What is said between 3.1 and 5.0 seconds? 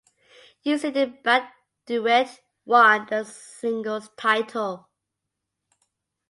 singles title.